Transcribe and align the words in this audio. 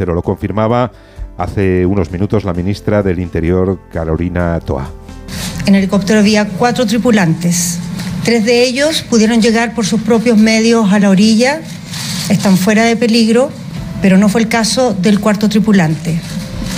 pero 0.00 0.14
lo 0.14 0.22
confirmaba 0.22 0.90
hace 1.36 1.84
unos 1.84 2.10
minutos 2.10 2.44
la 2.44 2.54
ministra 2.54 3.02
del 3.02 3.18
Interior, 3.18 3.78
Carolina 3.92 4.58
Toa. 4.60 4.88
En 5.66 5.74
el 5.74 5.82
helicóptero 5.82 6.20
había 6.20 6.48
cuatro 6.48 6.86
tripulantes. 6.86 7.78
Tres 8.24 8.46
de 8.46 8.62
ellos 8.62 9.02
pudieron 9.02 9.42
llegar 9.42 9.74
por 9.74 9.84
sus 9.84 10.00
propios 10.00 10.38
medios 10.38 10.90
a 10.90 10.98
la 10.98 11.10
orilla, 11.10 11.60
están 12.30 12.56
fuera 12.56 12.84
de 12.84 12.96
peligro, 12.96 13.50
pero 14.00 14.16
no 14.16 14.30
fue 14.30 14.40
el 14.40 14.48
caso 14.48 14.94
del 14.94 15.20
cuarto 15.20 15.50
tripulante, 15.50 16.18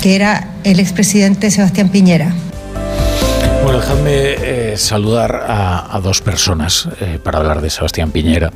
que 0.02 0.16
era 0.16 0.48
el 0.64 0.80
expresidente 0.80 1.52
Sebastián 1.52 1.90
Piñera. 1.90 2.34
Bueno, 3.62 3.78
dejadme 3.78 4.10
eh, 4.14 4.74
saludar 4.76 5.44
a, 5.46 6.00
dos 6.02 6.20
personas 6.22 6.88
eh, 7.00 7.20
para 7.22 7.38
hablar 7.38 7.60
de 7.60 7.70
Sebastián 7.70 8.10
Piñera, 8.10 8.50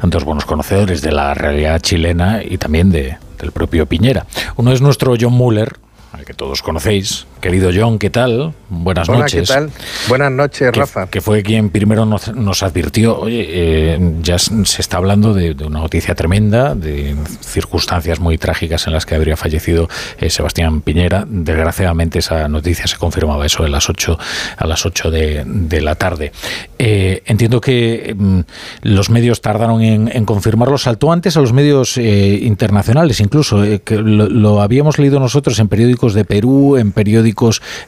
dos 0.00 0.22
buenos 0.22 0.44
conocedores 0.44 1.02
de 1.02 1.10
la 1.10 1.34
realidad 1.34 1.80
chilena 1.80 2.40
y 2.44 2.58
también 2.58 2.90
de, 2.90 3.16
del 3.42 3.52
propio 3.52 3.84
Piñera. 3.84 4.26
Uno 4.56 4.72
es 4.72 4.80
nuestro 4.80 5.14
John 5.20 5.34
Muller, 5.34 5.76
al 6.12 6.24
que 6.24 6.32
todos 6.32 6.62
conocéis, 6.62 7.26
Querido 7.42 7.70
John, 7.74 7.98
¿qué 7.98 8.08
tal? 8.08 8.54
Buenas 8.68 9.08
Hola, 9.08 9.18
noches. 9.18 9.48
¿qué 9.48 9.54
tal? 9.54 9.70
Buenas 10.08 10.30
noches, 10.30 10.76
Rafa. 10.76 11.08
Que 11.08 11.20
fue 11.20 11.42
quien 11.42 11.70
primero 11.70 12.06
nos, 12.06 12.62
advirtió, 12.62 13.18
oye, 13.18 13.44
eh, 13.48 13.98
ya 14.22 14.38
se 14.38 14.80
está 14.80 14.98
hablando 14.98 15.34
de, 15.34 15.50
una 15.66 15.80
noticia 15.80 16.14
tremenda, 16.14 16.76
de 16.76 17.16
circunstancias 17.40 18.20
muy 18.20 18.38
trágicas 18.38 18.86
en 18.86 18.92
las 18.92 19.06
que 19.06 19.16
habría 19.16 19.36
fallecido 19.36 19.88
eh, 20.20 20.30
Sebastián 20.30 20.82
Piñera. 20.82 21.24
Desgraciadamente 21.28 22.20
esa 22.20 22.46
noticia 22.46 22.86
se 22.86 22.96
confirmaba 22.96 23.44
eso 23.44 23.64
a 23.64 23.68
las 23.68 23.90
8, 23.90 24.16
a 24.58 24.66
las 24.68 24.86
8 24.86 25.10
de, 25.10 25.80
la 25.82 25.96
tarde. 25.96 26.30
Eh, 26.78 27.24
entiendo 27.26 27.60
que 27.60 28.14
mm, 28.16 28.40
los 28.82 29.10
medios 29.10 29.40
tardaron 29.40 29.82
en, 29.82 30.24
confirmarlo. 30.26 30.78
Saltó 30.78 31.10
antes 31.10 31.36
a 31.36 31.40
los 31.40 31.52
medios 31.52 31.96
internacionales, 31.96 33.18
incluso, 33.18 33.64
que 33.84 33.96
lo 33.96 34.62
habíamos 34.62 35.00
leído 35.00 35.18
nosotros 35.18 35.58
en 35.58 35.66
periódicos 35.66 36.14
de 36.14 36.24
Perú, 36.24 36.76
en 36.76 36.92
periódicos 36.92 37.31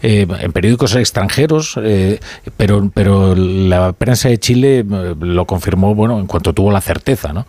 eh, 0.02 0.26
en 0.40 0.52
periódicos 0.52 0.94
extranjeros, 0.96 1.78
eh, 1.82 2.20
pero, 2.56 2.90
pero 2.92 3.34
la 3.34 3.92
prensa 3.92 4.28
de 4.28 4.38
Chile 4.38 4.80
eh, 4.80 5.14
lo 5.18 5.46
confirmó 5.46 5.94
bueno, 5.94 6.18
en 6.18 6.26
cuanto 6.26 6.52
tuvo 6.52 6.70
la 6.70 6.80
certeza, 6.80 7.32
¿no? 7.32 7.46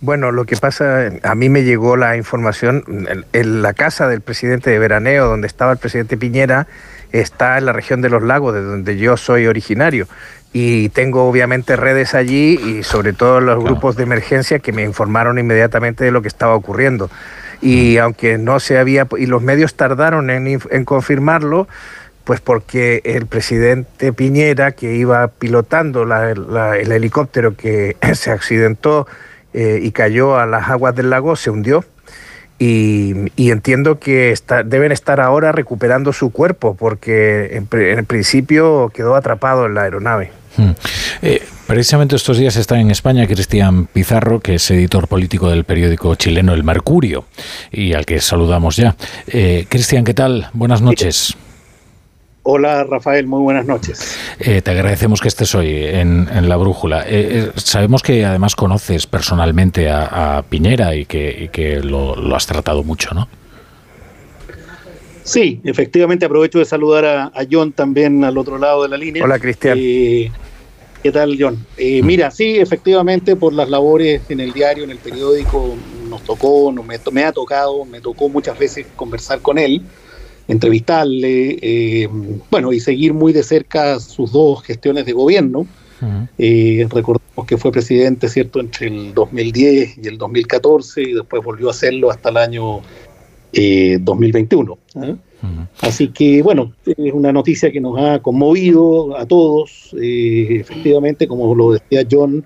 Bueno, 0.00 0.30
lo 0.30 0.44
que 0.44 0.56
pasa, 0.56 1.10
a 1.24 1.34
mí 1.34 1.48
me 1.48 1.64
llegó 1.64 1.96
la 1.96 2.16
información, 2.16 2.84
en, 3.32 3.62
la 3.62 3.72
casa 3.74 4.06
del 4.06 4.20
presidente 4.20 4.70
de 4.70 4.78
Veraneo, 4.78 5.26
donde 5.26 5.48
estaba 5.48 5.72
el 5.72 5.78
presidente 5.78 6.16
Piñera, 6.16 6.68
está 7.10 7.58
en 7.58 7.66
la 7.66 7.72
región 7.72 8.00
de 8.00 8.08
los 8.08 8.22
lagos, 8.22 8.54
de 8.54 8.62
donde 8.62 8.96
yo 8.96 9.16
soy 9.16 9.48
originario. 9.48 10.06
Y 10.52 10.88
tengo 10.90 11.28
obviamente 11.28 11.74
redes 11.74 12.14
allí 12.14 12.58
y 12.58 12.84
sobre 12.84 13.12
todo 13.12 13.40
los 13.40 13.62
grupos 13.62 13.96
de 13.96 14.04
emergencia 14.04 14.60
que 14.60 14.72
me 14.72 14.82
informaron 14.82 15.38
inmediatamente 15.38 16.04
de 16.04 16.10
lo 16.12 16.22
que 16.22 16.28
estaba 16.28 16.54
ocurriendo 16.54 17.10
y 17.60 17.96
aunque 17.98 18.38
no 18.38 18.60
se 18.60 18.78
había, 18.78 19.06
y 19.18 19.26
los 19.26 19.42
medios 19.42 19.74
tardaron 19.74 20.30
en, 20.30 20.84
confirmarlo, 20.84 21.68
pues 22.24 22.40
porque 22.40 23.00
el 23.04 23.26
presidente 23.26 24.12
Piñera, 24.12 24.72
que 24.72 24.94
iba 24.94 25.28
pilotando 25.28 26.02
el 26.02 26.92
helicóptero 26.92 27.56
que 27.56 27.96
se 28.14 28.30
accidentó 28.30 29.06
eh, 29.54 29.80
y 29.82 29.92
cayó 29.92 30.38
a 30.38 30.46
las 30.46 30.68
aguas 30.68 30.94
del 30.94 31.10
lago, 31.10 31.36
se 31.36 31.50
hundió. 31.50 31.84
Y, 32.60 33.14
entiendo 33.36 34.00
que 34.00 34.34
deben 34.64 34.90
estar 34.90 35.20
ahora 35.20 35.52
recuperando 35.52 36.12
su 36.12 36.30
cuerpo, 36.30 36.74
porque 36.74 37.56
en, 37.56 37.68
en 37.70 38.04
principio 38.04 38.90
quedó 38.92 39.14
atrapado 39.14 39.66
en 39.66 39.74
la 39.74 39.82
aeronave. 39.82 40.32
Hmm. 40.56 40.72
Eh, 41.22 41.40
precisamente 41.68 42.16
estos 42.16 42.38
días 42.38 42.56
está 42.56 42.80
en 42.80 42.90
España 42.90 43.26
Cristian 43.26 43.86
Pizarro, 43.86 44.40
que 44.40 44.54
es 44.54 44.70
editor 44.70 45.06
político 45.06 45.50
del 45.50 45.64
periódico 45.64 46.14
chileno 46.14 46.54
El 46.54 46.64
Mercurio, 46.64 47.26
y 47.70 47.92
al 47.92 48.06
que 48.06 48.20
saludamos 48.20 48.76
ya. 48.76 48.96
Eh, 49.26 49.66
Cristian, 49.68 50.02
¿qué 50.02 50.14
tal? 50.14 50.48
Buenas 50.54 50.80
noches. 50.80 51.36
Hola 52.42 52.84
Rafael, 52.84 53.26
muy 53.26 53.42
buenas 53.42 53.66
noches. 53.66 54.16
Eh, 54.40 54.62
te 54.62 54.70
agradecemos 54.70 55.20
que 55.20 55.28
estés 55.28 55.54
hoy 55.54 55.68
en, 55.84 56.48
La 56.48 56.56
Brújula. 56.56 57.04
sabemos 57.56 58.02
que 58.02 58.24
además 58.24 58.56
conoces 58.56 59.06
personalmente 59.06 59.90
a, 59.90 60.42
Piñera 60.48 60.94
y 60.94 61.04
que, 61.04 61.80
lo, 61.84 62.34
has 62.34 62.46
tratado 62.46 62.82
mucho, 62.82 63.12
¿no? 63.12 63.28
Sí, 65.22 65.60
efectivamente 65.64 66.24
aprovecho 66.24 66.60
de 66.60 66.64
saludar 66.64 67.04
a, 67.04 67.46
John 67.50 67.72
también 67.72 68.24
al 68.24 68.38
otro 68.38 68.56
lado 68.56 68.84
de 68.84 68.88
la 68.88 68.96
línea. 68.96 69.22
Hola 69.22 69.38
Cristian. 69.38 69.78
¿Qué 71.02 71.12
tal, 71.12 71.36
John? 71.38 71.64
Eh, 71.76 72.02
mira, 72.02 72.30
sí, 72.30 72.56
efectivamente, 72.58 73.36
por 73.36 73.52
las 73.52 73.70
labores 73.70 74.22
en 74.30 74.40
el 74.40 74.52
diario, 74.52 74.82
en 74.82 74.90
el 74.90 74.98
periódico, 74.98 75.76
nos 76.08 76.24
tocó, 76.24 76.72
me, 76.72 77.24
ha 77.24 77.32
tocado, 77.32 77.84
me 77.84 78.00
tocó 78.00 78.28
muchas 78.28 78.58
veces 78.58 78.86
conversar 78.96 79.40
con 79.40 79.58
él, 79.58 79.82
entrevistarle, 80.48 81.58
eh, 81.62 82.08
bueno, 82.50 82.72
y 82.72 82.80
seguir 82.80 83.14
muy 83.14 83.32
de 83.32 83.44
cerca 83.44 84.00
sus 84.00 84.32
dos 84.32 84.62
gestiones 84.64 85.06
de 85.06 85.12
gobierno. 85.12 85.66
Eh, 86.36 86.86
recordemos 86.90 87.46
que 87.46 87.56
fue 87.56 87.70
presidente, 87.70 88.28
¿cierto?, 88.28 88.60
entre 88.60 88.88
el 88.88 89.14
2010 89.14 89.98
y 89.98 90.08
el 90.08 90.18
2014, 90.18 91.02
y 91.02 91.12
después 91.12 91.44
volvió 91.44 91.68
a 91.68 91.70
hacerlo 91.70 92.10
hasta 92.10 92.30
el 92.30 92.36
año 92.38 92.80
2021. 93.52 94.78
Así 95.80 96.08
que, 96.08 96.42
bueno, 96.42 96.72
es 96.84 97.12
una 97.12 97.32
noticia 97.32 97.70
que 97.70 97.80
nos 97.80 97.98
ha 97.98 98.18
conmovido 98.20 99.16
a 99.16 99.26
todos. 99.26 99.94
Eh, 100.00 100.58
efectivamente, 100.60 101.28
como 101.28 101.54
lo 101.54 101.72
decía 101.72 102.04
John, 102.10 102.44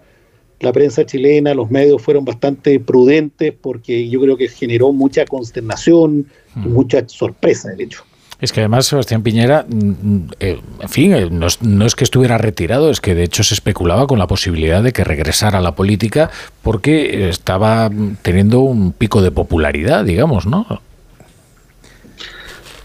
la 0.60 0.72
prensa 0.72 1.04
chilena, 1.04 1.54
los 1.54 1.70
medios 1.70 2.00
fueron 2.02 2.24
bastante 2.24 2.78
prudentes 2.80 3.52
porque 3.60 4.08
yo 4.08 4.20
creo 4.20 4.36
que 4.36 4.48
generó 4.48 4.92
mucha 4.92 5.24
consternación 5.24 6.26
y 6.56 6.68
mucha 6.68 7.06
sorpresa 7.08 7.72
el 7.72 7.80
hecho. 7.80 8.04
Es 8.40 8.52
que 8.52 8.58
además 8.58 8.86
Sebastián 8.86 9.22
Piñera, 9.22 9.64
mm, 9.68 9.86
mm, 9.86 10.28
eh, 10.40 10.60
en 10.80 10.88
fin, 10.88 11.14
eh, 11.14 11.28
no 11.30 11.46
es, 11.46 11.62
no 11.62 11.86
es, 11.86 11.94
que 11.94 12.02
estuviera 12.02 12.38
retirado, 12.38 12.90
es 12.90 13.00
que 13.00 13.14
de 13.14 13.22
hecho 13.22 13.44
se 13.44 13.54
especulaba 13.54 14.08
con 14.08 14.18
la 14.18 14.26
posibilidad 14.26 14.82
de 14.82 14.92
que 14.92 15.04
regresara 15.04 15.58
a 15.58 15.62
la 15.62 15.76
política 15.76 16.28
porque 16.60 17.28
estaba 17.28 17.88
teniendo 18.22 18.60
un 18.60 18.92
pico 18.92 19.22
de 19.22 19.30
popularidad, 19.30 20.04
digamos, 20.04 20.46
¿no? 20.46 20.66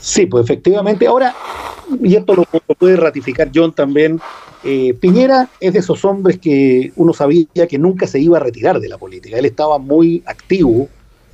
Sí, 0.07 0.25
pues 0.25 0.45
efectivamente. 0.45 1.05
Ahora, 1.05 1.35
y 2.01 2.15
esto 2.15 2.33
lo, 2.33 2.45
puede 2.79 2.95
ratificar 2.95 3.51
John 3.53 3.75
también, 3.75 4.21
eh, 4.63 4.93
Piñera 4.93 5.49
es 5.59 5.73
de 5.73 5.79
esos 5.79 6.05
hombres 6.05 6.39
que 6.39 6.93
uno 6.95 7.11
sabía 7.11 7.67
que 7.69 7.77
nunca 7.77 8.07
se 8.07 8.17
iba 8.17 8.37
a 8.37 8.39
retirar 8.39 8.79
de 8.79 8.87
la 8.87 8.97
política. 8.97 9.37
Él 9.37 9.43
estaba 9.43 9.79
muy 9.79 10.23
activo, 10.25 10.87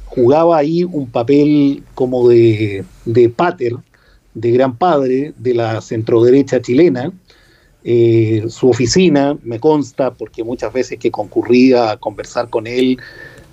jugaba 0.07 0.57
ahí 0.57 0.83
un 0.83 1.05
papel 1.05 1.83
como 1.93 2.27
de, 2.27 2.83
de 3.05 3.29
pater, 3.29 3.73
de 4.33 4.51
gran 4.51 4.75
padre 4.75 5.33
de 5.37 5.53
la 5.53 5.79
centroderecha 5.79 6.59
chilena. 6.59 7.11
Eh, 7.83 8.45
su 8.49 8.69
oficina, 8.69 9.37
me 9.43 9.59
consta, 9.59 10.15
porque 10.15 10.43
muchas 10.43 10.73
veces 10.73 10.97
que 10.97 11.11
concurría 11.11 11.91
a 11.91 11.97
conversar 11.97 12.49
con 12.49 12.65
él, 12.65 12.97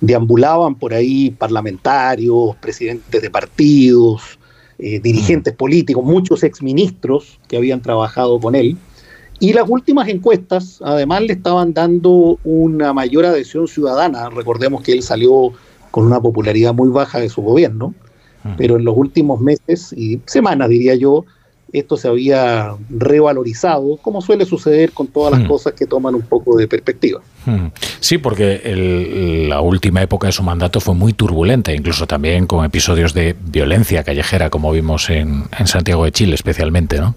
deambulaban 0.00 0.76
por 0.76 0.94
ahí 0.94 1.30
parlamentarios, 1.30 2.56
presidentes 2.56 3.20
de 3.20 3.28
partidos, 3.28 4.39
eh, 4.82 5.00
dirigentes 5.00 5.54
políticos, 5.54 6.04
muchos 6.04 6.42
exministros 6.42 7.38
que 7.48 7.56
habían 7.56 7.82
trabajado 7.82 8.41
con 8.41 8.54
él. 8.54 8.76
Y 9.38 9.52
las 9.52 9.68
últimas 9.68 10.08
encuestas, 10.08 10.80
además, 10.84 11.22
le 11.22 11.32
estaban 11.32 11.72
dando 11.72 12.38
una 12.44 12.92
mayor 12.92 13.24
adhesión 13.24 13.68
ciudadana. 13.68 14.28
Recordemos 14.30 14.82
que 14.82 14.92
él 14.92 15.02
salió 15.02 15.52
con 15.91 16.06
una 16.06 16.20
popularidad 16.20 16.74
muy 16.74 16.91
baja 16.91 17.18
de 17.20 17.28
su 17.28 17.42
gobierno, 17.42 17.94
pero 18.56 18.76
en 18.76 18.84
los 18.84 18.96
últimos 18.96 19.41
meses 19.41 19.92
y 19.94 20.20
semanas, 20.26 20.68
diría 20.68 20.94
yo, 20.94 21.24
esto 21.72 21.97
se 21.97 22.08
había 22.08 22.75
revalorizado, 22.88 23.97
como 23.98 24.20
suele 24.20 24.44
suceder 24.44 24.92
con 24.92 25.06
todas 25.06 25.32
las 25.32 25.42
hmm. 25.42 25.48
cosas 25.48 25.72
que 25.75 25.86
toman 25.86 26.14
un 26.14 26.22
poco 26.22 26.56
de 26.56 26.66
perspectiva. 26.66 27.20
Hmm. 27.47 27.69
Sí, 28.00 28.19
porque 28.19 29.47
la 29.48 29.60
última 29.60 30.03
época 30.03 30.26
de 30.26 30.32
su 30.32 30.42
mandato 30.42 30.80
fue 30.80 30.94
muy 30.94 31.12
turbulenta, 31.12 31.72
incluso 31.72 32.06
también 32.06 32.47
con 32.47 32.64
episodios 32.64 33.14
de 33.14 33.36
violencia 33.41 34.03
callejera, 34.03 34.50
como 34.50 34.72
vimos 34.72 35.10
en, 35.10 35.44
Santiago 35.65 36.04
de 36.04 36.12
Chile 36.12 36.34
especialmente, 36.34 36.98
¿no? 36.98 37.15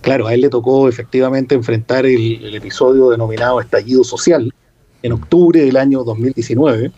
Claro, 0.00 0.26
a 0.26 0.34
él 0.34 0.40
le 0.40 0.48
tocó 0.48 0.88
efectivamente 0.88 1.54
enfrentar 1.54 2.06
el, 2.06 2.44
el 2.44 2.54
episodio 2.54 3.10
denominado 3.10 3.60
estallido 3.60 4.04
social 4.04 4.52
en 5.02 5.12
octubre 5.12 5.60
del 5.60 5.76
año 5.76 6.04
2019, 6.04 6.92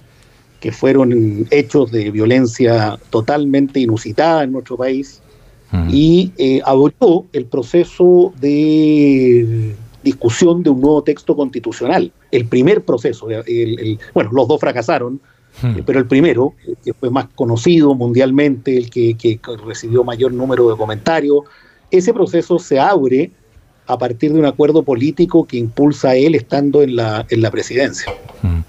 que 0.60 0.72
fueron 0.72 1.46
hechos 1.50 1.90
de 1.92 2.10
violencia 2.10 2.98
totalmente 3.10 3.80
inusitada 3.80 4.44
en 4.44 4.52
nuestro 4.52 4.76
país, 4.76 5.22
y 5.90 6.32
eh, 6.38 6.60
abrió 6.64 7.26
el 7.32 7.44
proceso 7.46 8.32
de 8.40 9.74
discusión 10.02 10.62
de 10.62 10.70
un 10.70 10.80
nuevo 10.80 11.02
texto 11.02 11.36
constitucional. 11.36 12.10
El 12.30 12.46
primer 12.46 12.82
proceso, 12.82 13.28
bueno, 14.14 14.30
los 14.32 14.48
dos 14.48 14.60
fracasaron, 14.60 15.20
eh, 15.62 15.82
pero 15.84 15.98
el 15.98 16.06
primero, 16.06 16.54
que 16.84 16.94
fue 16.94 17.10
más 17.10 17.26
conocido 17.34 17.94
mundialmente, 17.94 18.76
el 18.76 18.90
que, 18.90 19.40
recibió 19.66 20.04
mayor 20.04 20.32
número 20.32 20.70
de 20.70 20.76
comentarios, 20.76 21.44
ese 21.90 22.12
proceso 22.12 22.58
se 22.58 22.78
abre 22.78 23.30
a 23.88 23.98
partir 23.98 24.32
de 24.32 24.38
un 24.38 24.44
acuerdo 24.44 24.82
político 24.82 25.46
que 25.46 25.56
impulsa 25.56 26.10
a 26.10 26.14
él 26.14 26.34
estando 26.34 26.82
en 26.82 26.94
la, 26.94 27.26
en 27.30 27.40
la 27.40 27.50
presidencia. 27.50 28.12
Mm. 28.42 28.60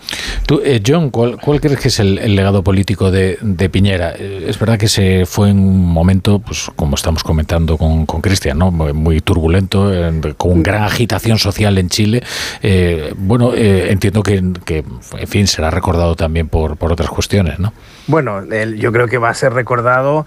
Tú, 0.46 0.62
eh, 0.64 0.82
John, 0.86 1.12
¿cuál, 1.12 1.38
crees 1.62 1.80
que 1.80 1.90
es 1.90 2.00
el, 2.00 2.16
legado 2.36 2.64
político 2.64 3.12
de, 3.12 3.38
Piñera? 3.72 4.14
Eh, 4.18 4.46
es 4.48 4.58
verdad 4.58 4.80
que 4.80 4.88
se 4.88 5.26
fue 5.28 5.50
en 5.50 5.60
un 5.60 5.86
momento, 5.86 6.40
pues 6.40 6.72
como 6.76 6.96
estamos 6.96 7.22
comentando 7.24 7.78
con 7.78 8.06
Cristian, 8.06 8.58
¿no? 8.58 8.72
muy 8.72 9.22
turbulento, 9.22 9.92
con 10.38 10.54
una 10.54 10.64
gran 10.64 10.84
agitación 10.84 11.38
social 11.38 11.78
en 11.78 11.90
Chile. 11.90 12.24
Eh, 12.64 13.14
bueno, 13.18 13.54
entiendo 13.54 14.24
que, 14.24 14.42
que, 14.66 14.84
en 15.18 15.28
fin, 15.28 15.46
será 15.46 15.70
recordado 15.70 16.16
también 16.16 16.48
por, 16.48 16.78
por 16.78 16.92
otras 16.94 17.10
cuestiones, 17.10 17.60
¿no? 17.60 17.74
Bueno, 18.08 18.44
yo 18.78 18.92
creo 18.92 19.08
que 19.08 19.20
va 19.20 19.30
a 19.30 19.34
ser 19.36 19.54
recordado 19.54 20.26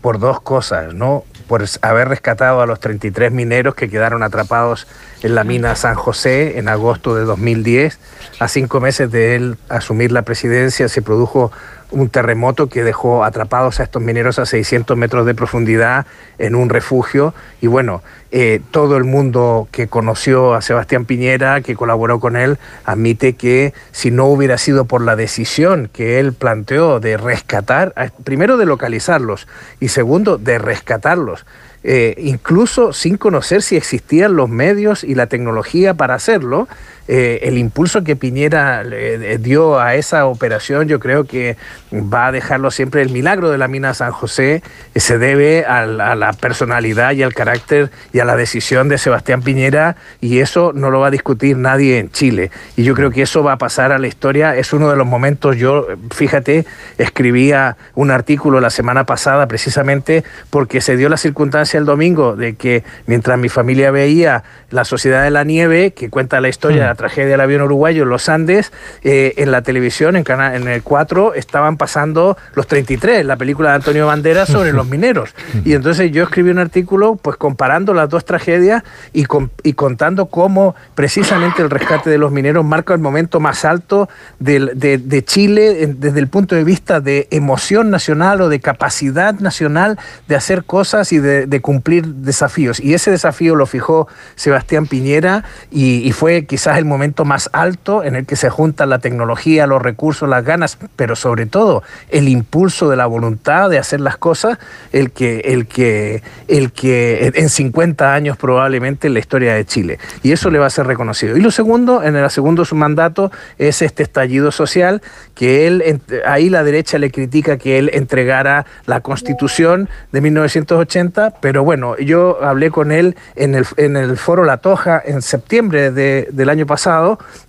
por 0.00 0.18
dos 0.18 0.40
cosas, 0.40 0.94
¿no? 0.94 1.24
Por 1.42 1.64
haber 1.82 2.08
rescatado 2.08 2.60
a 2.60 2.66
los 2.66 2.80
33 2.80 3.32
mineros 3.32 3.74
que 3.74 3.88
quedaron 3.88 4.22
atrapados 4.22 4.86
en 5.22 5.34
la 5.34 5.44
mina 5.44 5.74
San 5.76 5.94
José 5.94 6.58
en 6.58 6.68
agosto 6.68 7.14
de 7.14 7.24
2010. 7.24 7.98
A 8.38 8.48
cinco 8.48 8.80
meses 8.80 9.10
de 9.10 9.36
él 9.36 9.56
asumir 9.68 10.12
la 10.12 10.22
presidencia 10.22 10.88
se 10.88 11.02
produjo 11.02 11.52
un 11.92 12.08
terremoto 12.08 12.68
que 12.68 12.82
dejó 12.82 13.24
atrapados 13.24 13.78
a 13.78 13.84
estos 13.84 14.02
mineros 14.02 14.38
a 14.38 14.46
600 14.46 14.96
metros 14.96 15.26
de 15.26 15.34
profundidad 15.34 16.06
en 16.38 16.54
un 16.54 16.68
refugio. 16.68 17.34
Y 17.60 17.68
bueno, 17.68 18.02
eh, 18.30 18.60
todo 18.70 18.96
el 18.96 19.04
mundo 19.04 19.68
que 19.70 19.86
conoció 19.86 20.54
a 20.54 20.62
Sebastián 20.62 21.04
Piñera, 21.04 21.60
que 21.60 21.76
colaboró 21.76 22.18
con 22.18 22.36
él, 22.36 22.58
admite 22.84 23.34
que 23.34 23.74
si 23.92 24.10
no 24.10 24.26
hubiera 24.26 24.58
sido 24.58 24.86
por 24.86 25.02
la 25.02 25.16
decisión 25.16 25.90
que 25.92 26.18
él 26.18 26.32
planteó 26.32 26.98
de 26.98 27.16
rescatar, 27.16 27.94
primero 28.24 28.56
de 28.56 28.66
localizarlos 28.66 29.46
y 29.80 29.88
segundo 29.88 30.38
de 30.38 30.58
rescatarlos, 30.58 31.44
eh, 31.84 32.14
incluso 32.18 32.92
sin 32.92 33.16
conocer 33.16 33.60
si 33.60 33.76
existían 33.76 34.36
los 34.36 34.48
medios 34.48 35.02
y 35.02 35.14
la 35.16 35.26
tecnología 35.26 35.94
para 35.94 36.14
hacerlo, 36.14 36.68
eh, 37.08 37.40
el 37.42 37.58
impulso 37.58 38.04
que 38.04 38.14
Piñera 38.14 38.84
le 38.84 39.38
dio 39.38 39.80
a 39.80 39.96
esa 39.96 40.26
operación, 40.26 40.88
yo 40.88 41.00
creo 41.00 41.24
que 41.24 41.56
va 41.92 42.28
a 42.28 42.32
dejarlo 42.32 42.70
siempre 42.70 43.02
el 43.02 43.10
milagro 43.10 43.50
de 43.50 43.58
la 43.58 43.68
mina 43.68 43.92
San 43.92 44.12
José, 44.12 44.62
eh, 44.94 45.00
se 45.00 45.18
debe 45.18 45.64
a 45.64 45.84
la, 45.86 46.32
personalidad 46.32 47.12
y 47.12 47.22
al 47.22 47.34
carácter 47.34 47.90
y 48.12 48.20
a 48.20 48.24
la 48.24 48.36
decisión 48.36 48.88
de 48.88 48.98
Sebastián 48.98 49.42
Piñera 49.42 49.96
y 50.20 50.38
eso 50.38 50.72
no 50.74 50.90
lo 50.90 51.00
va 51.00 51.08
a 51.08 51.10
discutir 51.10 51.56
nadie 51.56 51.98
en 51.98 52.10
Chile. 52.10 52.50
Y 52.76 52.84
yo 52.84 52.94
creo 52.94 53.10
que 53.10 53.22
eso 53.22 53.42
va 53.42 53.52
a 53.52 53.58
pasar 53.58 53.92
a 53.92 53.98
la 53.98 54.06
historia, 54.06 54.56
es 54.56 54.72
uno 54.72 54.88
de 54.88 54.96
los 54.96 55.06
momentos, 55.06 55.56
yo, 55.56 55.86
fíjate, 56.10 56.64
escribía 56.98 57.76
un 57.94 58.10
artículo 58.10 58.60
la 58.60 58.70
semana 58.70 59.04
pasada 59.04 59.46
precisamente 59.48 60.24
porque 60.50 60.80
se 60.80 60.96
dio 60.96 61.08
la 61.08 61.16
circunstancia 61.16 61.78
el 61.78 61.84
domingo 61.84 62.36
de 62.36 62.54
que 62.54 62.84
mientras 63.06 63.38
mi 63.38 63.48
familia 63.48 63.90
veía 63.90 64.44
La 64.70 64.84
Sociedad 64.84 65.22
de 65.24 65.30
la 65.30 65.44
Nieve, 65.44 65.92
que 65.92 66.10
cuenta 66.10 66.40
la 66.40 66.48
historia 66.48 66.91
tragedia 66.94 67.30
del 67.30 67.40
avión 67.40 67.62
uruguayo 67.62 68.02
en 68.04 68.08
los 68.08 68.28
Andes, 68.28 68.72
eh, 69.02 69.34
en 69.36 69.50
la 69.50 69.62
televisión, 69.62 70.16
en, 70.16 70.24
en 70.28 70.68
el 70.68 70.82
4, 70.82 71.34
estaban 71.34 71.76
pasando 71.76 72.36
los 72.54 72.66
33, 72.66 73.24
la 73.24 73.36
película 73.36 73.70
de 73.70 73.76
Antonio 73.76 74.06
Banderas 74.06 74.48
sobre 74.48 74.72
los 74.72 74.86
mineros. 74.86 75.34
Y 75.64 75.74
entonces 75.74 76.10
yo 76.12 76.24
escribí 76.24 76.50
un 76.50 76.58
artículo 76.58 77.16
pues 77.16 77.36
comparando 77.36 77.94
las 77.94 78.08
dos 78.08 78.24
tragedias 78.24 78.82
y, 79.12 79.26
y 79.62 79.72
contando 79.74 80.26
cómo 80.26 80.74
precisamente 80.94 81.62
el 81.62 81.70
rescate 81.70 82.10
de 82.10 82.18
los 82.18 82.32
mineros 82.32 82.64
marca 82.64 82.94
el 82.94 83.00
momento 83.00 83.40
más 83.40 83.64
alto 83.64 84.08
de, 84.38 84.58
de, 84.74 85.24
Chile 85.24 85.94
desde 85.96 86.18
el 86.18 86.28
punto 86.28 86.54
de 86.54 86.64
vista 86.64 87.00
de 87.00 87.28
emoción 87.30 87.90
nacional 87.90 88.40
o 88.40 88.48
de 88.48 88.60
capacidad 88.60 89.34
nacional 89.34 89.98
de 90.28 90.36
hacer 90.36 90.64
cosas 90.64 91.12
y 91.12 91.18
de, 91.18 91.60
cumplir 91.60 92.06
desafíos. 92.06 92.80
Y 92.80 92.94
ese 92.94 93.10
desafío 93.10 93.54
lo 93.54 93.66
fijó 93.66 94.08
Sebastián 94.34 94.86
Piñera 94.86 95.44
y, 95.70 95.98
y 95.98 96.12
fue 96.12 96.44
quizás 96.44 96.78
el 96.82 96.88
momento 96.88 97.24
más 97.24 97.48
alto 97.52 98.02
en 98.04 98.16
el 98.16 98.26
que 98.26 98.36
se 98.36 98.50
juntan 98.50 98.90
la 98.90 98.98
tecnología, 98.98 99.66
los 99.66 99.80
recursos, 99.80 100.28
las 100.28 100.44
ganas, 100.44 100.78
pero 100.96 101.16
sobre 101.16 101.46
todo 101.46 101.82
el 102.10 102.28
impulso 102.28 102.90
de 102.90 102.96
la 102.96 103.06
voluntad 103.06 103.70
de 103.70 103.78
hacer 103.78 104.00
las 104.00 104.16
cosas, 104.16 104.58
el 104.92 105.12
que, 105.12 105.40
el 105.40 105.66
que, 105.66 106.22
el 106.48 106.72
que 106.72 107.32
en 107.34 107.48
50 107.48 108.12
años 108.12 108.36
probablemente 108.36 109.06
en 109.06 109.14
la 109.14 109.20
historia 109.20 109.54
de 109.54 109.64
Chile. 109.64 109.98
Y 110.22 110.32
eso 110.32 110.50
le 110.50 110.58
va 110.58 110.66
a 110.66 110.70
ser 110.70 110.86
reconocido. 110.86 111.36
Y 111.36 111.40
lo 111.40 111.50
segundo, 111.50 112.02
en 112.02 112.16
el 112.16 112.30
segundo 112.30 112.64
su 112.64 112.74
mandato, 112.74 113.30
es 113.58 113.82
este 113.82 114.02
estallido 114.02 114.50
social, 114.50 115.02
que 115.34 115.66
él, 115.66 116.00
ahí 116.26 116.50
la 116.50 116.64
derecha 116.64 116.98
le 116.98 117.10
critica 117.10 117.56
que 117.58 117.78
él 117.78 117.90
entregara 117.92 118.66
la 118.86 119.00
constitución 119.00 119.88
de 120.10 120.20
1980, 120.20 121.34
pero 121.40 121.64
bueno, 121.64 121.96
yo 121.98 122.42
hablé 122.42 122.70
con 122.70 122.92
él 122.92 123.16
en 123.36 123.54
el, 123.54 123.66
en 123.76 123.96
el 123.96 124.16
foro 124.16 124.44
La 124.44 124.58
Toja 124.58 125.00
en 125.04 125.22
septiembre 125.22 125.90
de, 125.92 126.28
del 126.32 126.48
año 126.48 126.66
pasado, 126.66 126.71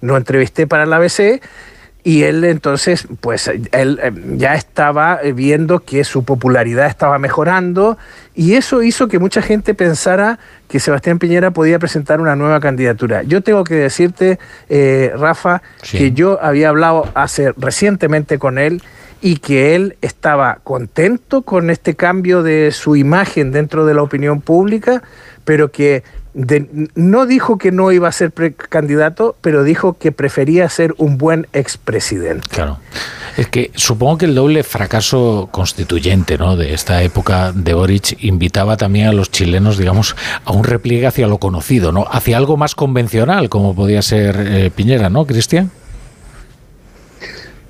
lo 0.02 0.18
entrevisté 0.18 0.68
para 0.68 0.86
la 0.86 0.98
ABC 0.98 1.42
y 2.06 2.24
él 2.24 2.44
entonces, 2.44 3.08
pues 3.22 3.48
él 3.48 4.00
eh, 4.04 4.12
ya 4.36 4.56
estaba 4.56 5.22
viendo 5.34 5.80
que 5.80 6.04
su 6.04 6.26
popularidad 6.26 6.88
estaba 6.88 7.18
mejorando 7.18 7.98
y 8.36 8.56
eso 8.56 8.84
hizo 8.84 9.08
que 9.08 9.20
mucha 9.20 9.42
gente 9.42 9.74
pensara 9.74 10.38
que 10.68 10.82
Sebastián 10.82 11.18
Piñera 11.18 11.52
podía 11.52 11.80
presentar 11.80 12.20
una 12.20 12.36
nueva 12.36 12.60
candidatura. 12.60 13.24
Yo 13.24 13.42
tengo 13.42 13.64
que 13.64 13.76
decirte, 13.76 14.38
eh, 14.68 15.14
Rafa, 15.16 15.62
que 15.90 16.12
yo 16.12 16.40
había 16.42 16.70
hablado 16.70 17.10
hace 17.14 17.54
recientemente 17.56 18.38
con 18.38 18.58
él 18.58 18.84
y 19.22 19.38
que 19.38 19.74
él 19.76 19.96
estaba 20.02 20.60
contento 20.66 21.44
con 21.44 21.70
este 21.70 21.96
cambio 21.96 22.44
de 22.44 22.72
su 22.72 22.98
imagen 22.98 23.54
dentro 23.54 23.86
de 23.86 23.94
la 23.94 24.04
opinión 24.04 24.42
pública, 24.42 25.04
pero 25.46 25.72
que 25.72 26.04
no 26.34 27.26
dijo 27.28 27.58
que 27.58 27.72
no 27.72 27.92
iba 27.92 28.08
a 28.08 28.12
ser 28.12 28.32
precandidato, 28.32 29.36
pero 29.42 29.64
dijo 29.64 29.98
que 29.98 30.12
prefería 30.12 30.68
ser 30.68 30.96
un 30.98 31.18
buen 31.18 31.48
expresidente. 31.54 32.48
Claro. 32.50 32.80
Es 33.38 33.48
que 33.48 33.72
supongo 33.76 34.20
que 34.20 34.26
el 34.26 34.36
doble 34.36 34.64
fracaso 34.64 35.50
constituyente 35.52 36.38
¿no? 36.38 36.56
de 36.56 36.74
esta 36.74 37.02
época 37.04 37.52
de 37.52 37.74
Boric 37.74 38.24
invitaba 38.24 38.78
también 38.78 39.08
a 39.08 39.14
los 39.14 39.32
chilenos, 39.32 39.78
digamos, 39.78 40.16
a 40.46 40.52
un 40.52 40.64
repliegue 40.64 41.08
hacia 41.08 41.28
lo 41.28 41.38
conocido, 41.38 41.92
¿no? 41.92 42.06
hacia 42.10 42.38
algo 42.38 42.58
más 42.58 42.76
convencional, 42.76 43.50
como 43.50 43.76
podía 43.76 44.02
ser 44.02 44.36
eh, 44.40 44.72
Piñera, 44.76 45.10
¿no, 45.10 45.26
Cristian? 45.26 45.72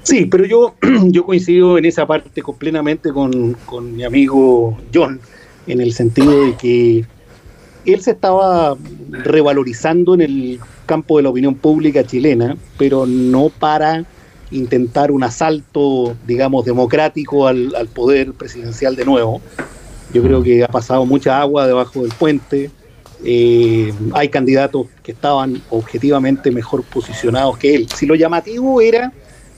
Sí, 0.04 0.26
pero 0.26 0.46
yo, 0.46 0.76
yo 1.06 1.26
coincido 1.26 1.78
en 1.78 1.86
esa 1.86 2.06
parte 2.06 2.42
completamente 2.42 3.12
con, 3.12 3.54
con 3.66 3.96
mi 3.96 4.04
amigo 4.04 4.78
John, 4.94 5.20
en 5.68 5.82
el 5.82 5.94
sentido 5.94 6.46
de 6.46 6.56
que 6.56 7.06
él 7.86 8.02
se 8.02 8.12
estaba 8.12 8.76
revalorizando 9.10 10.14
en 10.14 10.22
el 10.22 10.60
campo 10.86 11.18
de 11.18 11.24
la 11.24 11.30
opinión 11.30 11.56
pública 11.56 12.04
chilena, 12.04 12.58
pero 12.78 13.06
no 13.06 13.50
para 13.50 14.06
intentar 14.52 15.12
un 15.12 15.24
asalto, 15.24 16.16
digamos, 16.28 16.66
democrático 16.66 17.48
al, 17.48 17.72
poder 17.94 18.34
presidencial 18.34 18.96
de 18.96 19.06
nuevo. 19.06 19.42
Yo 20.14 20.22
creo 20.22 20.44
que 20.44 20.64
ha 20.64 20.68
pasado 20.68 21.06
mucha 21.06 21.40
agua 21.40 21.66
debajo 21.66 22.02
del 22.02 22.12
puente. 22.12 22.70
Eh, 23.26 23.94
hay 24.14 24.30
candidatos 24.30 24.88
que 25.02 25.14
estaban 25.14 25.62
objetivamente 25.70 26.52
mejor 26.52 26.84
posicionados 26.84 27.58
que 27.58 27.74
él. 27.74 27.88
Si 27.96 28.06
lo 28.06 28.16
llamativo 28.16 28.80
era 28.82 29.12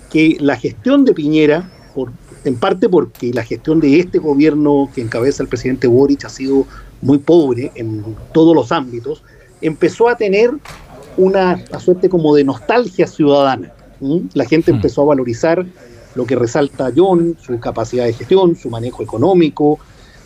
que 0.09 0.37
la 0.39 0.55
gestión 0.55 1.03
de 1.03 1.13
Piñera, 1.13 1.69
por, 1.93 2.11
en 2.45 2.55
parte 2.55 2.87
porque 2.87 3.33
la 3.33 3.43
gestión 3.43 3.79
de 3.81 3.99
este 3.99 4.19
gobierno 4.19 4.89
que 4.93 5.01
encabeza 5.01 5.43
el 5.43 5.49
presidente 5.49 5.87
Boric 5.87 6.25
ha 6.25 6.29
sido 6.29 6.65
muy 7.01 7.17
pobre 7.17 7.71
en 7.75 8.03
todos 8.33 8.55
los 8.55 8.71
ámbitos, 8.71 9.23
empezó 9.61 10.09
a 10.09 10.15
tener 10.15 10.51
una, 11.17 11.63
suerte 11.79 12.09
como 12.09 12.35
de 12.35 12.43
nostalgia 12.43 13.07
ciudadana. 13.07 13.71
La 14.33 14.45
gente 14.45 14.71
hmm. 14.71 14.75
empezó 14.75 15.01
a 15.03 15.05
valorizar 15.05 15.65
lo 16.15 16.25
que 16.25 16.35
resalta 16.35 16.91
John, 16.95 17.37
su 17.41 17.59
capacidad 17.59 18.05
de 18.05 18.13
gestión, 18.13 18.55
su 18.55 18.69
manejo 18.69 19.03
económico 19.03 19.79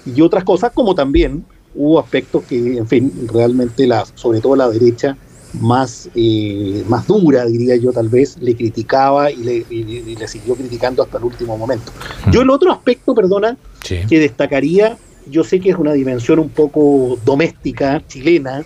y 0.06 0.22
otras 0.22 0.44
cosas, 0.44 0.72
como 0.74 0.96
también 0.96 1.46
hubo 1.76 2.00
aspectos 2.00 2.44
que, 2.44 2.78
en 2.78 2.88
fin, 2.88 3.12
realmente, 3.32 3.88
la, 3.88 4.06
sobre 4.16 4.42
todo 4.42 4.56
la 4.56 4.70
derecha, 4.70 5.18
más, 5.60 6.10
eh, 6.14 6.84
más 6.88 7.08
dura, 7.08 7.46
diría 7.46 7.76
yo 7.76 7.92
tal 7.92 8.08
vez, 8.08 8.38
le 8.40 8.56
criticaba 8.56 9.32
y 9.32 9.38
le, 9.38 9.66
le, 9.70 10.28
siguió 10.28 10.56
criticando 10.56 11.02
hasta 11.02 11.18
el 11.18 11.24
último 11.24 11.58
momento. 11.58 11.92
Hmm. 12.26 12.32
Yo 12.32 12.42
el 12.42 12.50
otro 12.50 12.72
aspecto, 12.72 13.16
perdona, 13.16 13.58
que 13.82 14.20
destacaría 14.20 14.98
yo 15.30 15.44
sé 15.44 15.60
que 15.60 15.70
es 15.70 15.76
una 15.76 15.94
dimensión 15.94 16.40
un 16.40 16.50
poco 16.50 17.18
doméstica, 17.26 18.02
chilena, 18.08 18.64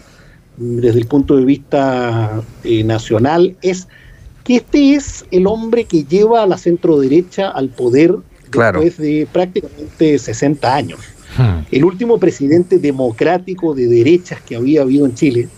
desde 0.58 1.00
el 1.00 1.08
punto 1.08 1.36
de 1.36 1.46
vista 1.46 2.41
eh, 2.63 2.84
nacional, 2.84 3.55
es 3.62 3.88
que 4.43 4.58
este 4.58 4.96
es 4.96 5.25
el 5.32 5.48
hombre 5.48 5.86
que 5.86 6.03
lleva 6.03 6.43
a 6.43 6.48
la 6.48 6.58
centro 6.58 7.00
derecha 7.00 7.50
al 7.50 7.70
poder 7.70 8.15
después 8.51 8.98
de 8.98 9.27
prácticamente 9.32 10.20
60 10.20 10.75
años. 10.75 11.00
Hmm. 11.38 11.65
El 11.72 11.86
último 11.86 12.20
presidente 12.20 12.77
democrático 12.77 13.74
de 13.74 13.88
derechas 13.88 14.41
que 14.41 14.55
había 14.55 14.82
habido 14.82 15.05
en 15.05 15.15
Chile 15.15 15.50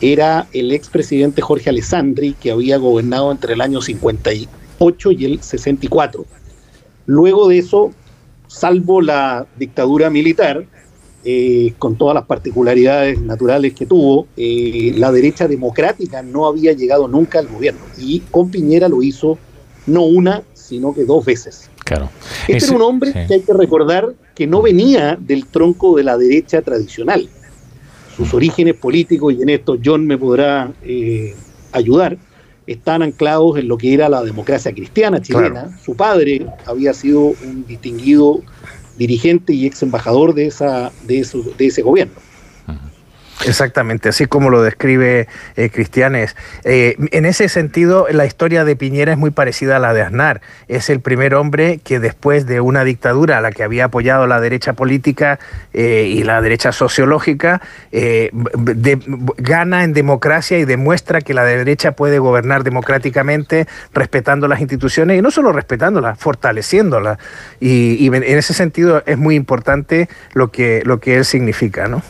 era 0.00 0.46
el 0.52 0.72
expresidente 0.72 1.42
Jorge 1.42 1.70
Alessandri, 1.70 2.32
que 2.32 2.50
había 2.50 2.78
gobernado 2.78 3.30
entre 3.30 3.54
el 3.54 3.60
año 3.60 3.80
58 3.80 5.10
y 5.12 5.24
el 5.24 5.42
64. 5.42 6.24
Luego 7.06 7.48
de 7.48 7.58
eso 7.58 7.92
salvo 8.48 9.00
la 9.00 9.46
dictadura 9.56 10.10
militar, 10.10 10.64
eh, 11.24 11.74
con 11.78 11.96
todas 11.96 12.14
las 12.14 12.24
particularidades 12.24 13.20
naturales 13.20 13.74
que 13.74 13.86
tuvo, 13.86 14.26
eh, 14.36 14.92
la 14.96 15.12
derecha 15.12 15.46
democrática 15.46 16.22
no 16.22 16.46
había 16.46 16.72
llegado 16.72 17.06
nunca 17.06 17.38
al 17.38 17.48
gobierno. 17.48 17.80
Y 17.98 18.20
con 18.30 18.50
Piñera 18.50 18.88
lo 18.88 19.02
hizo 19.02 19.38
no 19.86 20.02
una, 20.02 20.42
sino 20.54 20.94
que 20.94 21.04
dos 21.04 21.24
veces. 21.24 21.70
Claro. 21.84 22.10
Este 22.46 22.66
era 22.66 22.76
un 22.76 22.82
hombre 22.82 23.12
que 23.12 23.34
hay 23.34 23.40
que 23.40 23.52
recordar 23.52 24.14
que 24.34 24.46
no 24.46 24.60
venía 24.62 25.16
del 25.18 25.46
tronco 25.46 25.96
de 25.96 26.04
la 26.04 26.18
derecha 26.18 26.62
tradicional. 26.62 27.28
Sus 28.16 28.34
orígenes 28.34 28.74
políticos, 28.74 29.34
y 29.34 29.42
en 29.42 29.48
esto 29.48 29.78
John 29.82 30.06
me 30.06 30.18
podrá 30.18 30.72
eh, 30.82 31.34
ayudar, 31.72 32.18
están 32.68 33.02
anclados 33.02 33.58
en 33.58 33.66
lo 33.66 33.78
que 33.78 33.94
era 33.94 34.08
la 34.10 34.22
democracia 34.22 34.72
cristiana 34.72 35.22
chilena. 35.22 35.76
Su 35.82 35.96
padre 35.96 36.46
había 36.66 36.92
sido 36.92 37.20
un 37.42 37.64
distinguido 37.66 38.42
dirigente 38.98 39.54
y 39.54 39.66
ex 39.66 39.82
embajador 39.82 40.34
de, 40.34 40.46
esa, 40.46 40.92
de, 41.06 41.26
de 41.56 41.66
ese 41.66 41.80
gobierno. 41.80 42.14
Exactamente, 43.46 44.08
así 44.08 44.26
como 44.26 44.50
lo 44.50 44.62
describe 44.62 45.28
eh, 45.56 45.70
Cristianes. 45.70 46.34
Eh, 46.64 46.96
en 47.12 47.24
ese 47.24 47.48
sentido, 47.48 48.06
la 48.10 48.26
historia 48.26 48.64
de 48.64 48.74
Piñera 48.74 49.12
es 49.12 49.18
muy 49.18 49.30
parecida 49.30 49.76
a 49.76 49.78
la 49.78 49.94
de 49.94 50.02
Aznar. 50.02 50.40
Es 50.66 50.90
el 50.90 51.00
primer 51.00 51.34
hombre 51.34 51.78
que 51.78 52.00
después 52.00 52.46
de 52.46 52.60
una 52.60 52.82
dictadura 52.82 53.38
a 53.38 53.40
la 53.40 53.52
que 53.52 53.62
había 53.62 53.86
apoyado 53.86 54.26
la 54.26 54.40
derecha 54.40 54.72
política 54.72 55.38
eh, 55.72 56.06
y 56.08 56.24
la 56.24 56.40
derecha 56.42 56.72
sociológica, 56.72 57.60
gana 59.38 59.84
en 59.84 59.92
democracia 59.92 60.58
y 60.58 60.64
demuestra 60.64 61.20
que 61.20 61.32
la 61.32 61.44
derecha 61.44 61.92
puede 61.92 62.18
gobernar 62.18 62.64
democráticamente, 62.64 63.66
respetando 63.94 64.48
las 64.48 64.60
instituciones 64.60 65.18
y 65.18 65.22
no 65.22 65.30
solo 65.30 65.52
respetándolas, 65.52 66.18
fortaleciéndolas. 66.18 67.18
Y, 67.60 68.06
en 68.08 68.38
ese 68.38 68.54
sentido 68.54 69.02
es 69.06 69.18
muy 69.18 69.36
importante 69.36 70.08
lo 70.32 70.50
que, 70.50 70.82
lo 70.84 70.98
que 70.98 71.16
él 71.16 71.24
significa. 71.24 71.88
¿no? 71.88 72.02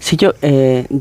Sí, 0.00 0.16
yo... 0.16 0.32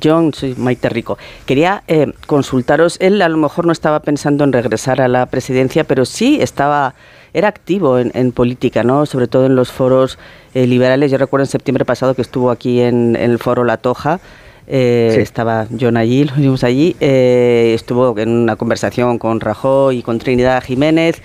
John, 0.02 0.34
soy 0.34 0.56
Maite 0.56 0.90
Rico. 0.90 1.18
Quería 1.46 1.84
eh, 1.88 2.12
consultaros, 2.28 2.98
él 3.00 3.22
a 3.22 3.30
lo 3.30 3.38
mejor 3.38 3.66
no 3.66 3.72
estaba 3.72 4.00
pensando 4.02 4.44
en 4.44 4.54
regresar 4.54 5.02
a 5.02 5.08
la 5.08 5.26
presidencia, 5.26 5.84
pero 5.84 6.06
sí 6.06 6.40
estaba, 6.42 6.96
era 7.34 7.48
activo 7.48 8.00
en, 8.00 8.32
política, 8.32 8.84
¿no? 8.84 9.06
Sobre 9.06 9.28
todo 9.28 9.46
en 9.46 9.56
los 9.56 9.72
foros 9.72 10.18
eh, 10.54 10.68
liberales. 10.68 11.12
Yo 11.12 11.18
recuerdo 11.18 11.46
en 11.46 11.50
septiembre 11.50 11.86
pasado 11.86 12.14
que 12.14 12.22
estuvo 12.22 12.52
aquí 12.52 12.82
en, 12.82 13.16
el 13.16 13.40
foro 13.40 13.64
La 13.64 13.78
Toja. 13.78 14.20
Eh, 14.68 15.18
estaba 15.20 15.68
John 15.78 15.98
allí, 15.98 16.24
lo 16.24 16.36
vimos 16.36 16.64
allí, 16.64 16.96
estuvo 17.00 18.18
en 18.18 18.30
una 18.30 18.56
conversación 18.56 19.18
con 19.18 19.42
Rajoy 19.42 19.98
y 19.98 20.02
con 20.02 20.18
Trinidad 20.20 20.64
Jiménez 20.64 21.22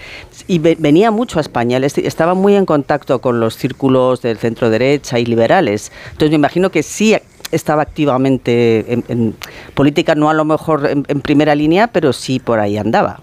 y 0.49 0.59
venía 0.59 1.11
mucho 1.11 1.39
a 1.39 1.43
España, 1.43 1.79
estaba 1.79 2.35
muy 2.35 2.57
en 2.57 2.67
contacto 2.67 3.21
con 3.21 3.39
los 3.39 3.57
círculos 3.57 4.23
del 4.23 4.39
centro 4.39 4.71
derecha 4.71 5.21
y 5.21 5.27
liberales. 5.27 5.93
Entonces 6.07 6.31
me 6.31 6.37
imagino 6.37 6.71
que 6.71 6.83
sí 6.83 7.15
estaba 7.53 7.83
activamente 7.83 8.93
en, 8.93 9.35
política, 9.75 10.15
no 10.15 10.31
a 10.31 10.35
lo 10.35 10.45
mejor 10.45 10.87
en, 10.87 11.21
primera 11.21 11.55
línea, 11.55 11.89
pero 11.89 12.13
sí 12.13 12.39
por 12.39 12.59
ahí 12.59 12.77
andaba 12.77 13.21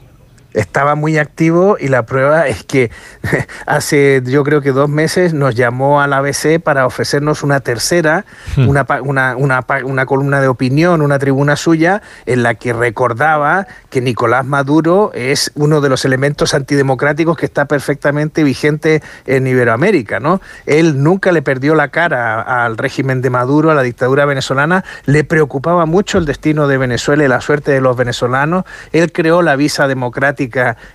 estaba 0.53 0.95
muy 0.95 1.17
activo 1.17 1.77
y 1.79 1.87
la 1.87 2.05
prueba 2.05 2.47
es 2.47 2.63
que 2.63 2.91
hace 3.65 4.21
yo 4.25 4.43
creo 4.43 4.61
que 4.61 4.71
dos 4.71 4.89
meses 4.89 5.33
nos 5.33 5.55
llamó 5.55 6.01
a 6.01 6.07
la 6.07 6.17
ABC 6.17 6.61
para 6.61 6.85
ofrecernos 6.85 7.43
una 7.43 7.59
tercera, 7.59 8.25
hmm. 8.55 8.67
una, 8.67 8.85
una, 9.01 9.35
una, 9.35 9.65
una, 9.83 10.05
columna 10.05 10.41
de 10.41 10.47
opinión, 10.47 11.01
una 11.01 11.19
tribuna 11.19 11.55
suya, 11.55 12.01
en 12.25 12.43
la 12.43 12.55
que 12.55 12.73
recordaba 12.73 13.67
que 13.89 14.01
Nicolás 14.01 14.45
Maduro 14.45 15.11
es 15.13 15.51
uno 15.55 15.81
de 15.81 15.89
los 15.89 16.05
elementos 16.05 16.53
antidemocráticos 16.53 17.37
que 17.37 17.45
está 17.45 17.65
perfectamente 17.65 18.43
vigente 18.43 19.01
en 19.25 19.47
Iberoamérica. 19.47 20.19
¿no? 20.19 20.41
Él 20.65 21.01
nunca 21.01 21.31
le 21.31 21.41
perdió 21.41 21.75
la 21.75 21.89
cara 21.89 22.41
al 22.41 22.77
régimen 22.77 23.21
de 23.21 23.29
Maduro, 23.29 23.71
a 23.71 23.75
la 23.75 23.83
dictadura 23.83 24.25
venezolana, 24.25 24.83
le 25.05 25.23
preocupaba 25.23 25.85
mucho 25.85 26.17
el 26.17 26.25
destino 26.25 26.67
de 26.67 26.77
Venezuela 26.77 27.23
y 27.23 27.27
la 27.27 27.41
suerte 27.41 27.71
de 27.71 27.81
los 27.81 27.95
venezolanos. 27.95 28.65
Él 28.91 29.11
creó 29.11 29.41
la 29.41 29.55
visa 29.55 29.87
democrática 29.87 30.42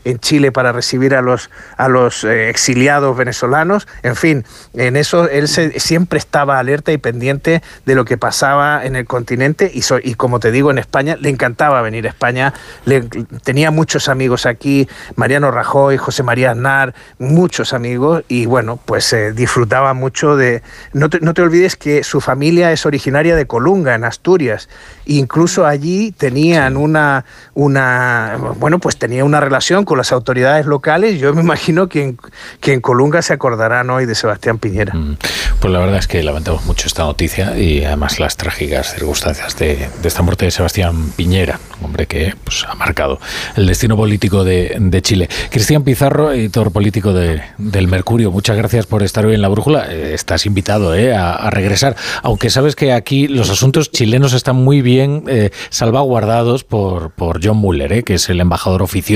en 0.05 0.19
Chile 0.19 0.53
para 0.53 0.73
recibir 0.73 1.15
a 1.15 1.23
los, 1.23 1.51
a 1.77 1.89
los 1.89 2.25
eh, 2.25 2.49
exiliados 2.49 3.17
venezolanos. 3.17 3.87
En 4.03 4.17
fin, 4.17 4.45
en 4.75 4.97
eso 4.97 5.29
él 5.29 5.49
siempre 5.49 6.19
estaba 6.19 6.59
alerta 6.59 6.93
y 6.93 6.99
pendiente 6.99 7.63
de 7.87 7.95
lo 7.95 8.05
que 8.05 8.17
pasaba 8.17 8.85
en 8.85 8.97
el 8.97 9.05
continente 9.05 9.71
y, 9.73 9.83
y 10.03 10.15
como 10.15 10.41
te 10.41 10.51
digo, 10.51 10.71
en 10.71 10.79
España 10.79 11.17
le 11.21 11.29
encantaba 11.29 11.83
venir 11.83 12.07
a 12.07 12.11
España. 12.11 12.53
Le, 12.85 13.03
tenía 13.43 13.71
muchos 13.71 14.09
amigos 14.09 14.47
aquí, 14.47 14.89
Mariano 15.17 15.51
Rajoy, 15.51 15.97
José 15.97 16.23
María 16.23 16.53
Aznar, 16.53 16.95
muchos 17.19 17.73
amigos 17.73 18.25
y 18.29 18.47
bueno, 18.47 18.79
pues 18.85 19.13
eh, 19.13 19.33
disfrutaba 19.33 19.95
mucho 19.95 20.37
de... 20.37 20.63
No 20.93 21.11
te, 21.11 21.21
no 21.21 21.35
te 21.35 21.43
olvides 21.43 21.77
que 21.77 22.03
su 22.05 22.21
familia 22.21 22.73
es 22.73 22.87
originaria 22.87 23.37
de 23.37 23.47
Colunga, 23.47 23.95
en 23.95 24.05
Asturias. 24.05 24.69
Incluso 25.07 25.67
allí 25.67 26.13
tenían 26.13 26.77
una, 26.77 27.25
una, 27.55 28.37
bueno, 28.57 28.79
pues 28.79 28.99
tenía 28.99 29.25
una 29.25 29.38
relación 29.41 29.85
con 29.85 29.99
las 29.99 30.13
autoridades 30.13 30.67
locales. 30.67 31.21
Yo 31.21 31.35
me 31.35 31.43
imagino 31.43 31.89
que 31.89 32.03
en, 32.03 32.19
que 32.61 32.73
en 32.73 32.81
Colunga 32.81 33.23
se 33.23 33.33
acordarán 33.33 33.91
hoy 33.91 34.07
de 34.07 34.15
Sebastián 34.15 34.59
Piñera. 34.59 34.95
Mm. 34.95 35.17
Pues 35.61 35.73
la 35.73 35.81
verdad 35.81 35.99
es 35.99 36.07
que 36.07 36.23
lamentamos 36.23 36.65
mucho 36.67 36.87
esta 36.87 37.03
noticia 37.03 37.59
y 37.59 37.85
además 37.85 38.21
las 38.21 38.37
trágicas 38.37 38.95
circunstancias 38.95 39.57
de, 39.57 39.89
esta 40.05 40.23
muerte 40.23 40.45
de 40.45 40.51
Sebastián 40.51 41.13
Piñera, 41.17 41.59
hombre 41.83 42.07
que 42.07 42.35
pues, 42.45 42.65
ha 42.69 42.75
marcado 42.75 43.19
el 43.57 43.67
destino 43.67 43.97
político 43.97 44.45
de, 44.45 45.01
Chile. 45.03 45.29
Cristian 45.51 45.85
Pizarro, 45.85 46.33
editor 46.33 46.73
político 46.73 47.13
de, 47.13 47.43
del 47.57 47.89
Mercurio, 47.89 48.31
muchas 48.31 48.57
gracias 48.57 48.87
por 48.87 49.03
estar 49.03 49.27
hoy 49.27 49.35
en 49.35 49.43
la 49.43 49.49
brújula. 49.49 49.87
Eh, 49.91 50.15
estás 50.15 50.47
invitado 50.47 50.95
eh, 50.95 51.15
a, 51.15 51.51
regresar, 51.51 51.97
aunque 52.23 52.51
sabes 52.51 52.75
que 52.75 52.93
aquí 52.93 53.29
los 53.29 53.51
asuntos 53.51 53.91
chilenos 53.91 54.33
están 54.33 54.57
muy 54.57 54.83
bien 54.83 55.25
eh, 55.29 55.51
salvaguardados 55.71 56.65
por, 56.65 57.11
por 57.11 57.45
John 57.45 57.59
Muller, 57.59 58.05
que 58.05 58.15
es 58.15 58.29
el 58.29 58.41
embajador 58.41 58.83
oficioso 58.83 59.09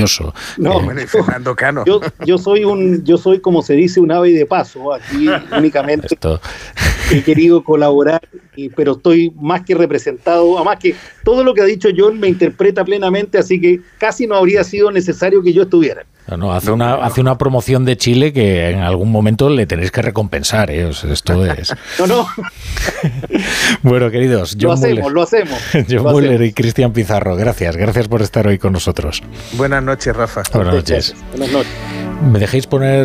no, 0.57 0.81
Fernando 1.07 1.55
Cano. 1.55 1.83
Yo, 2.25 2.37
soy 2.37 2.63
un, 2.63 3.03
yo 3.03 3.17
soy 3.17 3.39
como 3.39 3.61
se 3.61 3.73
dice 3.73 3.99
un 3.99 4.11
ave 4.11 4.31
de 4.31 4.45
paso. 4.45 4.93
Aquí 4.93 5.27
únicamente 5.57 6.17
he 7.11 7.23
querido 7.23 7.63
colaborar, 7.63 8.21
pero 8.75 8.93
estoy 8.93 9.31
más 9.39 9.61
que 9.63 9.75
representado. 9.75 10.57
Además 10.57 10.77
que 10.79 10.95
todo 11.23 11.43
lo 11.43 11.53
que 11.53 11.61
ha 11.61 11.65
dicho 11.65 11.89
John 11.95 12.19
me 12.19 12.27
interpreta 12.27 12.83
plenamente, 12.83 13.37
así 13.37 13.59
que 13.59 13.81
casi 13.97 14.27
no 14.27 14.35
habría 14.35 14.63
sido 14.63 14.91
necesario 14.91 15.41
que 15.41 15.53
yo 15.53 15.63
estuviera. 15.63 16.05
No, 16.37 16.53
hace 16.53 16.71
una, 16.71 16.95
hace 16.95 17.21
una 17.21 17.37
promoción 17.37 17.83
de 17.85 17.97
Chile 17.97 18.31
que 18.31 18.69
en 18.69 18.79
algún 18.79 19.11
momento 19.11 19.49
le 19.49 19.65
tenéis 19.65 19.91
que 19.91 20.01
recompensar, 20.01 20.71
¿eh? 20.71 20.89
esto 20.89 21.45
es. 21.45 21.73
no, 21.99 22.07
no. 22.07 22.27
bueno, 23.83 24.09
queridos, 24.09 24.57
John 24.59 24.69
lo 24.69 24.73
hacemos, 24.73 25.11
lo 25.11 25.21
hacemos. 25.21 25.59
John 25.89 26.03
Muller 26.03 26.41
y 26.41 26.53
Cristian 26.53 26.93
Pizarro, 26.93 27.35
gracias, 27.35 27.75
gracias 27.75 28.07
por 28.07 28.21
estar 28.21 28.47
hoy 28.47 28.57
con 28.57 28.73
nosotros. 28.73 29.21
Buenas 29.53 29.83
noches, 29.83 30.15
Rafa. 30.15 30.43
Buenas 30.53 30.75
noches. 30.75 31.15
Buenas 31.31 31.51
noches. 31.51 31.71
¿Me 32.31 32.39
dejéis 32.39 32.67
poner 32.67 33.01